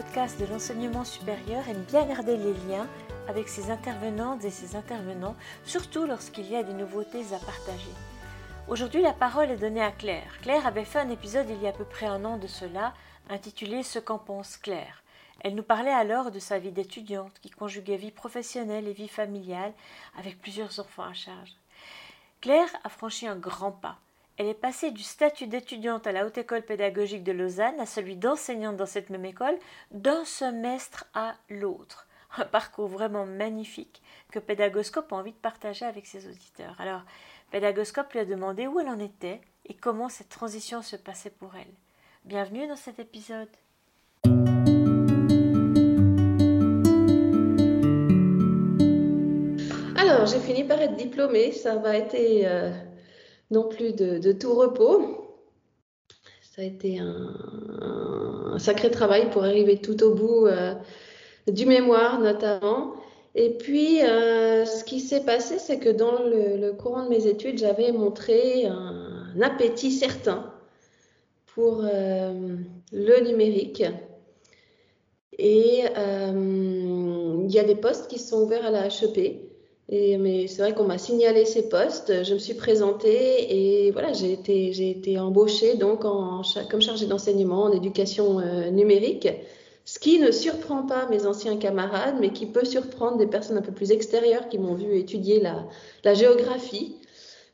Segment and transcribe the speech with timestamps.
[0.00, 2.88] de l'enseignement supérieur aime bien garder les liens
[3.28, 5.36] avec ses intervenantes et ses intervenants,
[5.66, 7.92] surtout lorsqu'il y a des nouveautés à partager.
[8.66, 10.38] Aujourd'hui, la parole est donnée à Claire.
[10.40, 12.94] Claire avait fait un épisode il y a à peu près un an de cela,
[13.28, 15.02] intitulé Ce qu'en pense Claire.
[15.40, 19.74] Elle nous parlait alors de sa vie d'étudiante qui conjuguait vie professionnelle et vie familiale
[20.18, 21.54] avec plusieurs enfants à charge.
[22.40, 23.98] Claire a franchi un grand pas.
[24.40, 28.16] Elle est passée du statut d'étudiante à la Haute École pédagogique de Lausanne à celui
[28.16, 29.58] d'enseignante dans cette même école,
[29.90, 32.08] d'un semestre à l'autre.
[32.38, 34.00] Un parcours vraiment magnifique
[34.32, 36.74] que Pédagoscope a envie de partager avec ses auditeurs.
[36.78, 37.02] Alors,
[37.50, 41.54] Pédagoscope lui a demandé où elle en était et comment cette transition se passait pour
[41.54, 41.74] elle.
[42.24, 43.50] Bienvenue dans cet épisode.
[49.98, 51.52] Alors, j'ai fini par être diplômée.
[51.52, 52.48] Ça va été
[53.50, 55.38] non plus de, tout repos.
[56.42, 60.74] Ça a été un, sacré travail pour arriver tout au bout euh,
[61.48, 62.94] du mémoire notamment.
[63.34, 67.58] Et puis, euh, ce qui s'est passé, c'est que dans le, courant de mes études,
[67.58, 70.52] j'avais montré un, appétit certain
[71.54, 72.56] pour euh,
[72.92, 73.84] le numérique.
[75.38, 79.50] Et il y a des postes qui sont ouverts à la HEP
[79.90, 84.32] mais c'est vrai qu'on m'a signalé ces postes, je me suis présentée et voilà, j'ai
[84.32, 89.28] été, embauchée donc comme chargée d'enseignement en éducation euh, numérique,
[89.84, 93.62] ce qui ne surprend pas mes anciens camarades, mais qui peut surprendre des personnes un
[93.62, 95.66] peu plus extérieures qui m'ont vu étudier la,
[96.04, 96.96] la géographie.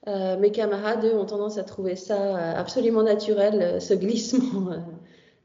[0.06, 4.72] Euh, mes camarades, eux, ont tendance à trouver ça euh, absolument naturel, ce glissement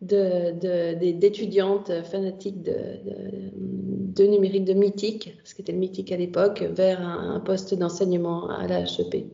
[0.02, 7.02] d'étudiantes de, fanatiques de, numérique, de mythique, ce qui était le mythique à l'époque, vers
[7.02, 9.28] un, poste d'enseignement à la HEP.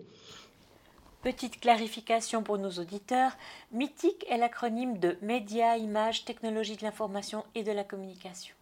[1.22, 3.32] Petite clarification pour nos auditeurs,
[3.72, 8.57] mythique est l'acronyme de Médias, Images, Technologie de l'information et de la communication.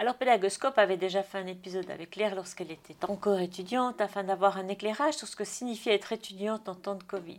[0.00, 4.56] Alors Pédagoscope avait déjà fait un épisode avec Claire lorsqu'elle était encore étudiante afin d'avoir
[4.56, 7.38] un éclairage sur ce que signifie être étudiante en temps de Covid.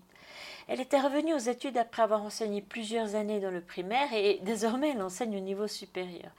[0.67, 4.91] Elle était revenue aux études après avoir enseigné plusieurs années dans le primaire et désormais
[4.91, 6.29] elle enseigne au niveau supérieur.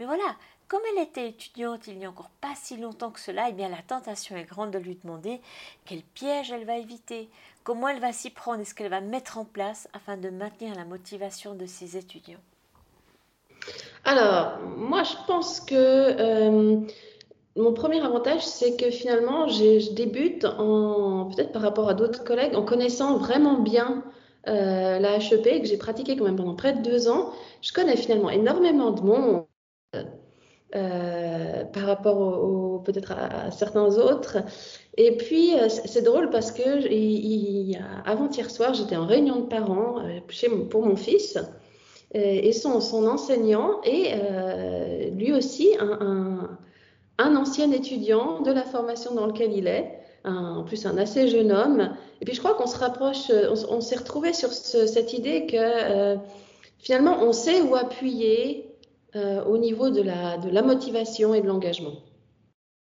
[0.00, 0.34] Mais voilà,
[0.66, 3.68] comme elle était étudiante il n'y a encore pas si longtemps que cela, eh bien
[3.68, 5.40] la tentation est grande de lui demander
[5.84, 7.30] quel piège elle va éviter,
[7.62, 10.74] comment elle va s'y prendre et ce qu'elle va mettre en place afin de maintenir
[10.74, 12.40] la motivation de ses étudiants.
[14.10, 16.80] Alors, moi je pense que euh,
[17.56, 22.56] mon premier avantage, c'est que finalement, je débute en, peut-être par rapport à d'autres collègues,
[22.56, 24.02] en connaissant vraiment bien
[24.48, 27.32] euh, la HEP, que j'ai pratiqué quand même pendant près de deux ans.
[27.60, 29.44] Je connais finalement énormément de monde
[30.74, 34.38] euh, par rapport au, peut-être à, certains autres.
[34.96, 36.62] Et puis, c'est drôle parce que
[38.08, 39.96] avant-hier soir, j'étais en réunion de parents
[40.70, 41.38] pour mon fils
[42.12, 44.12] et son, enseignant et
[45.10, 45.68] lui aussi
[47.18, 51.52] un ancien étudiant de la formation dans laquelle il est, en plus un assez jeune
[51.52, 51.90] homme.
[52.20, 53.30] Et puis je crois qu'on se rapproche,
[53.68, 56.16] on, s'est retrouvé sur cette idée que euh,
[56.78, 58.74] finalement on sait où appuyer
[59.16, 61.94] euh, au niveau de la, motivation et de l'engagement.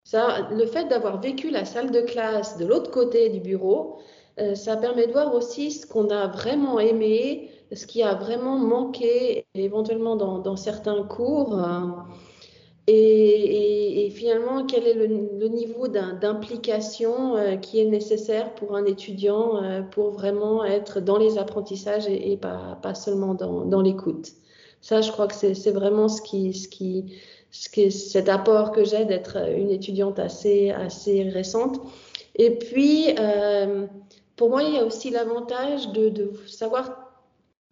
[0.04, 3.98] Ça, le fait d'avoir vécu la salle de classe de l'autre côté du bureau,
[4.38, 8.58] euh, ça permet de voir aussi ce qu'on a vraiment aimé, ce qui a vraiment
[8.58, 11.56] manqué éventuellement dans, certains cours.
[12.86, 19.82] Et, finalement, quel est le, niveau d'implication euh, qui est nécessaire pour un étudiant euh,
[19.82, 24.32] pour vraiment être dans les apprentissages et, pas, seulement dans, l'écoute.
[24.80, 27.14] Ça, je crois que c'est vraiment ce qui, ce qui,
[27.50, 31.80] ce qui, cet apport que j'ai d'être une étudiante assez, assez récente.
[32.34, 33.86] Et puis, euh,
[34.36, 37.09] pour moi, il y a aussi l'avantage de savoir,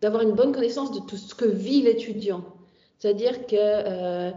[0.01, 2.45] d'avoir une bonne connaissance de tout ce que vit l'étudiant.
[2.99, 4.33] C'est-à-dire que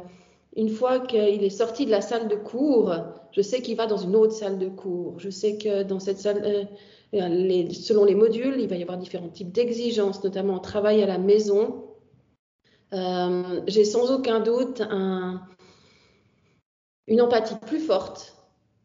[0.56, 2.94] une fois qu'il est sorti de la salle de cours,
[3.32, 5.20] je sais qu'il va dans une autre salle de cours.
[5.20, 6.66] Je sais que dans cette salle, euh,
[7.14, 11.06] euh, selon les modules, il va y avoir différents types d'exigences, notamment en travail à
[11.06, 11.86] la maison.
[12.94, 14.82] Euh, j'ai sans aucun doute
[17.08, 18.36] une empathie plus forte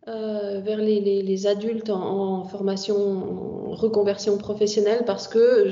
[0.08, 5.68] euh, vers les, adultes en, formation, en reconversion professionnelle, parce que,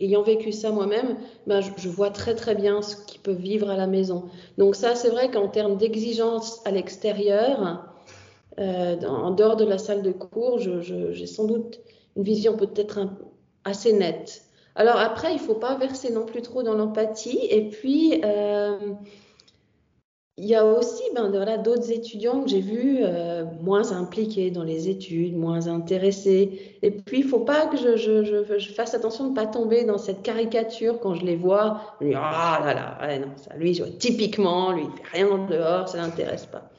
[0.00, 3.76] ayant vécu ça moi-même, ben, je, vois très très bien ce qu'ils peuvent vivre à
[3.76, 4.24] la maison.
[4.56, 7.84] Donc ça, c'est vrai qu'en termes d'exigence à l'extérieur,
[8.58, 11.78] euh, en dehors de la salle de cours, j'ai sans doute
[12.16, 13.00] une vision peut-être
[13.64, 14.44] assez nette.
[14.76, 17.46] Alors après, il ne faut pas verser non plus trop dans l'empathie.
[17.50, 18.78] Et puis, euh,
[20.38, 24.62] il y a aussi ben, voilà, d'autres étudiants que j'ai vus euh, moins impliqués dans
[24.62, 26.76] les études, moins intéressés.
[26.80, 29.82] Et puis, il faut pas que je, je, je, fasse attention de ne pas tomber
[29.84, 31.80] dans cette caricature quand je les vois.
[32.14, 36.70] ah là là, non, ça, lui, typiquement, lui, il fait rien dehors, ça l'intéresse pas.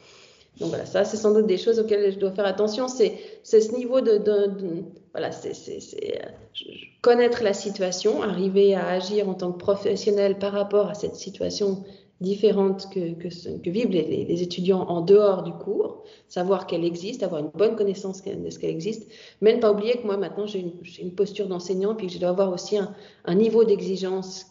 [0.59, 2.87] Donc voilà, ça, c'est sans doute des choses auxquelles je dois faire attention.
[2.87, 6.69] C'est ce niveau de, de, voilà, c'est euh,
[7.01, 11.83] connaître la situation, arriver à agir en tant que professionnel par rapport à cette situation
[12.21, 17.49] différente que, que, vivent les, étudiants en dehors du cours, savoir qu'elle existe, avoir une
[17.49, 19.09] bonne connaissance de ce qu'elle existe,
[19.41, 20.59] mais ne pas oublier que moi maintenant j'ai
[20.99, 22.93] une, posture d'enseignant puis que je dois avoir aussi un,
[23.25, 24.47] un niveau d'exigence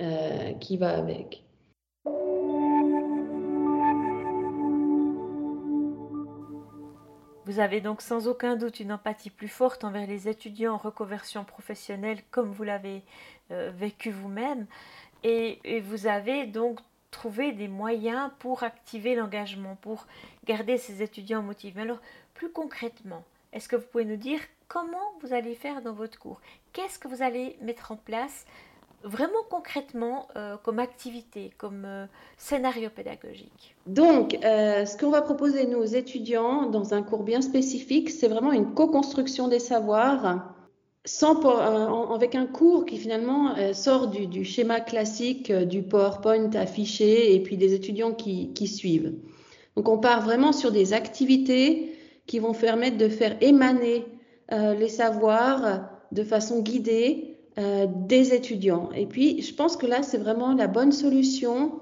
[0.00, 1.44] euh, qui va avec.
[7.44, 11.44] Vous avez donc sans aucun doute une empathie plus forte envers les étudiants en reconversion
[11.44, 13.02] professionnelle comme vous l'avez
[13.50, 14.66] euh, vécu vous-même
[15.24, 16.80] et, vous avez donc
[17.12, 20.06] trouvé des moyens pour activer l'engagement, pour
[20.44, 21.80] garder ces étudiants motivés.
[21.80, 22.00] Alors
[22.34, 23.22] plus concrètement,
[23.52, 26.40] est-ce que vous pouvez nous dire comment vous allez faire dans votre cours?
[26.72, 28.46] Qu'est-ce que vous allez mettre en place
[29.04, 32.06] vraiment concrètement euh, comme activité, comme euh,
[32.36, 33.76] scénario pédagogique?
[33.86, 38.28] Donc, euh, ce qu'on va proposer nous aux étudiants dans un cours bien spécifique, c'est
[38.28, 40.54] vraiment une co-construction des savoirs.
[41.04, 41.44] Sans,
[42.14, 47.74] avec un cours qui finalement sort du, schéma classique du PowerPoint affiché et puis des
[47.74, 49.12] étudiants qui, qui suivent.
[49.74, 51.92] Donc on part vraiment sur des activités
[52.26, 54.04] qui vont permettre de faire émaner
[54.50, 58.88] les savoirs de façon guidée euh, des étudiants.
[58.94, 61.80] Et puis, je pense que là, c'est vraiment la bonne solution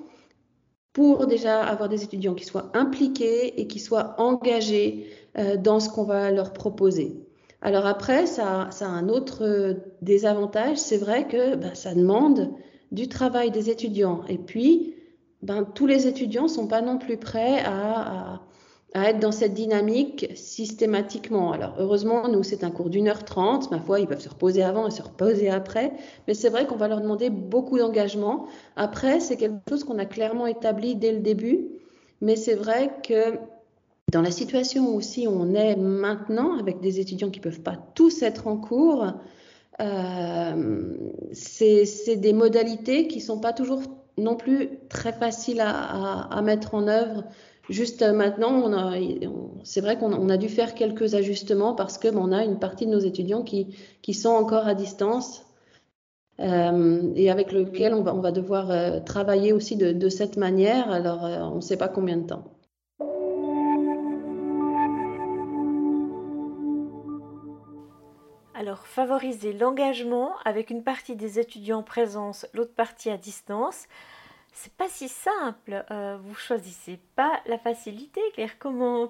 [0.93, 5.07] pour déjà avoir des étudiants qui soient impliqués et qui soient engagés
[5.39, 7.25] euh, dans ce qu'on va leur proposer.
[7.63, 12.53] Alors après, ça, ça a un autre euh, désavantage, c'est vrai que ben, ça demande
[12.91, 14.23] du travail des étudiants.
[14.29, 14.95] Et puis,
[15.43, 18.41] ben, tous les étudiants sont pas non plus prêts à, à
[18.95, 21.53] à être dans cette dynamique systématiquement.
[21.53, 23.71] Alors heureusement, nous, c'est un cours d'une heure trente.
[23.71, 25.93] Ma foi, ils peuvent se reposer avant et se reposer après.
[26.27, 28.47] Mais c'est vrai qu'on va leur demander beaucoup d'engagement.
[28.77, 31.69] Après, c'est quelque chose qu'on a clairement établi dès le début.
[32.21, 33.39] Mais c'est vrai que
[34.11, 37.77] dans la situation où aussi on est maintenant, avec des étudiants qui ne peuvent pas
[37.95, 39.07] tous être en cours,
[39.81, 40.95] euh,
[41.33, 43.83] c'est des modalités qui ne sont pas toujours
[44.19, 47.25] non plus très faciles à, mettre en œuvre
[47.69, 48.69] Juste euh, maintenant,
[49.63, 52.91] c'est vrai qu'on a dû faire quelques ajustements parce que on a une partie de
[52.91, 53.77] nos étudiants qui,
[54.13, 55.47] sont encore à distance
[56.41, 60.91] euh, et avec lequel on va, devoir travailler aussi de, de, cette manière.
[60.91, 61.23] Alors,
[61.53, 62.60] on ne sait pas combien de temps.
[68.61, 73.87] Alors, favoriser l'engagement avec une partie des étudiants en présence, l'autre partie à distance
[74.53, 75.87] c'est pas si simple.
[75.91, 78.59] Euh, vous choisissez pas la facilité, Claire.
[78.59, 79.09] Comment,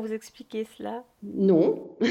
[0.00, 1.02] vous expliquez cela?
[1.24, 1.96] Non.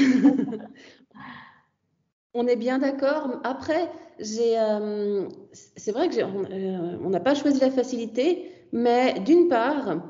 [2.34, 3.40] on est bien d'accord.
[3.44, 3.88] Après,
[4.20, 10.02] euh, c'est vrai que euh, on n'a pas choisi la facilité, mais d'une part,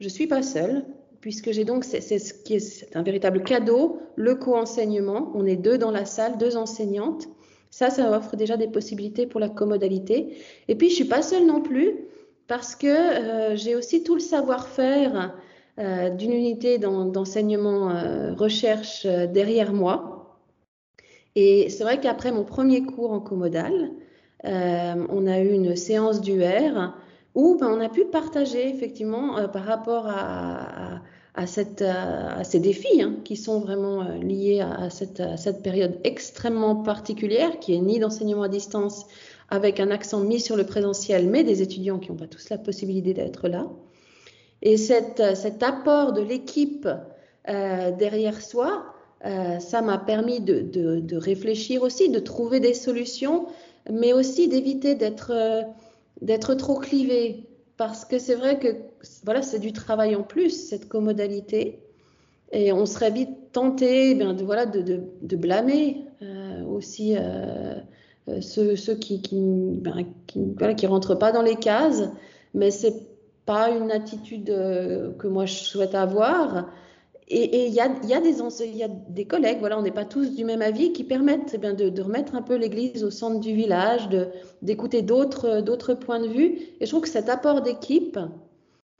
[0.00, 0.84] je suis pas seule
[1.20, 5.30] puisque j'ai donc c'est ce qui est un véritable cadeau, le co-enseignement.
[5.34, 7.28] On est deux dans la salle, deux enseignantes.
[7.70, 10.36] Ça, ça offre déjà des possibilités pour la comodalité.
[10.68, 11.96] Et puis, je suis pas seule non plus
[12.48, 15.36] parce que euh, j'ai aussi tout le savoir-faire
[15.78, 20.36] euh, d'une unité d'enseignement euh, recherche derrière moi.
[21.36, 23.92] Et c'est vrai qu'après mon premier cours en comodal,
[24.42, 26.94] on a eu une séance d'UR
[27.34, 31.00] où ben, on a pu partager effectivement par rapport à
[31.34, 35.62] à, cette, à, ces défis hein, qui sont vraiment euh, liés à cette, à cette,
[35.62, 39.06] période extrêmement particulière qui est ni d'enseignement à distance
[39.48, 42.58] avec un accent mis sur le présentiel, mais des étudiants qui n'ont pas tous la
[42.58, 43.66] possibilité d'être là.
[44.62, 46.88] Et cette, cet apport de l'équipe
[47.48, 48.84] euh, derrière soi,
[49.24, 53.46] euh, ça m'a permis de, de, de, réfléchir aussi, de trouver des solutions,
[53.90, 55.62] mais aussi d'éviter d'être euh,
[56.22, 57.46] d'être trop clivé,
[57.76, 58.68] parce que c'est vrai que
[59.24, 61.80] voilà, c'est du travail en plus, cette commodalité.
[62.52, 67.76] Et on serait vite tenté eh de, voilà, de, de, de blâmer euh, aussi euh,
[68.28, 70.04] euh ceux, ceux, qui qui, ben,
[70.58, 72.02] voilà, qui rentrent pas dans les cases.
[72.54, 73.06] Mais c'est
[73.46, 76.68] pas une attitude que moi je souhaite avoir.
[77.32, 77.88] Et il y a,
[79.08, 82.02] des collègues, voilà, on n'est pas tous du même avis, qui permettent eh bien, de,
[82.02, 84.08] remettre un peu l'Église au centre du village,
[84.62, 86.58] d'écouter d'autres points de vue.
[86.80, 88.18] Et je trouve que cet apport d'équipe,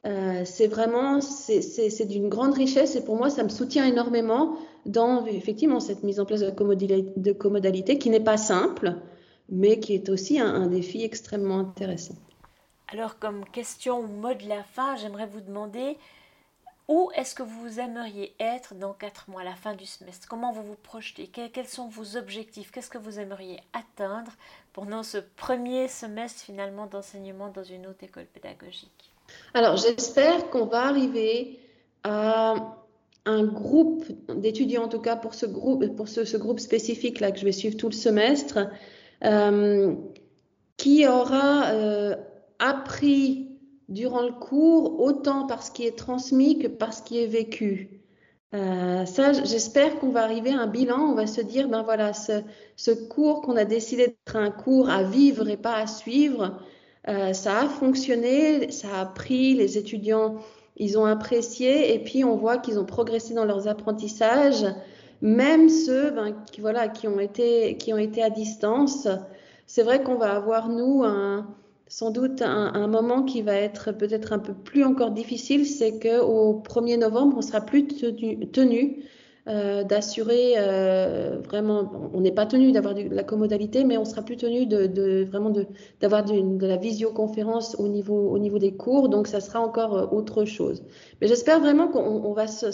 [0.07, 4.57] euh, c'est vraiment, c'est d'une grande richesse et pour moi, ça me soutient énormément
[4.87, 8.95] dans effectivement cette mise en place de, commodalité, de commodalité qui n'est pas simple,
[9.49, 12.15] mais qui est aussi un, un défi extrêmement intéressant.
[12.93, 15.97] Alors, comme question ou mot de la fin, j'aimerais vous demander
[16.91, 20.27] Où est-ce que vous aimeriez être dans quatre mois, à la fin du semestre?
[20.29, 21.29] Comment vous vous projetez?
[21.29, 22.73] Quels sont vos objectifs?
[22.73, 24.33] Qu'est-ce que vous aimeriez atteindre
[24.73, 29.15] pendant ce premier semestre finalement d'enseignement dans une haute école pédagogique?
[29.55, 31.61] Alors j'espère qu'on va arriver
[32.03, 32.57] à
[33.25, 37.39] un groupe d'étudiants, en tout cas pour ce groupe, pour ce, groupe spécifique là que
[37.39, 38.69] je vais suivre tout le semestre,
[39.25, 39.95] euh,
[40.77, 42.17] qui aura euh,
[42.59, 43.50] appris
[43.91, 48.01] durant le cours, autant par ce qui est transmis que par ce qui est vécu.
[48.55, 50.99] Euh, ça, j'espère qu'on va arriver à un bilan.
[50.99, 52.43] On va se dire, ben voilà, ce,
[52.77, 56.61] ce cours qu'on a décidé d'être un cours à vivre et pas à suivre,
[57.09, 60.37] euh, ça a fonctionné, ça a pris, les étudiants,
[60.77, 64.67] ils ont apprécié, et puis on voit qu'ils ont progressé dans leurs apprentissages,
[65.23, 69.09] même ceux ben, qui, voilà, qui, ont été, qui ont été à distance.
[69.67, 71.47] C'est vrai qu'on va avoir, nous, un,
[71.91, 76.63] sans doute un, moment qui va être peut-être un peu plus encore difficile, c'est qu'au
[76.63, 79.05] 1er novembre, on sera plus tenu,
[79.49, 84.23] euh, d'assurer euh, vraiment, on n'est pas tenu d'avoir de la commodalité, mais on sera
[84.23, 85.53] plus tenu de, vraiment
[86.01, 90.07] d'avoir de, la visioconférence au niveau, au niveau des cours, donc ça sera encore euh,
[90.17, 90.85] autre chose.
[91.21, 92.69] Mais j'espère vraiment qu'on va se,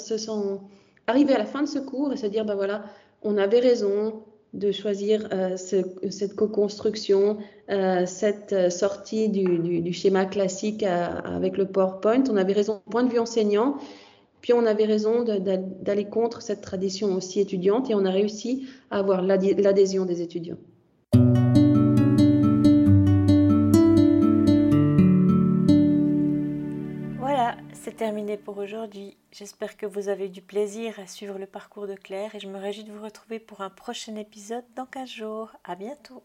[1.07, 2.85] arriver à la fin de ce cours et se dire, ben voilà,
[3.23, 4.23] on avait raison,
[4.57, 7.37] de choisir euh, cette co-construction,
[7.71, 12.25] euh, cette euh, sortie du, schéma classique avec le PowerPoint.
[12.31, 13.77] On avait raison, point de vue enseignant,
[14.41, 18.99] puis on avait raison d'aller contre cette tradition aussi étudiante et on a réussi à
[18.99, 20.59] avoir l'adhésion des étudiants.
[27.93, 29.17] Terminé pour aujourd'hui.
[29.33, 32.59] J'espère que vous avez du plaisir à suivre le parcours de Claire et je me
[32.59, 35.53] réjouis de vous retrouver pour un prochain épisode dans 15 jours.
[35.65, 36.23] À bientôt!